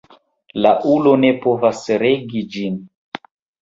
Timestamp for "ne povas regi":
1.25-2.47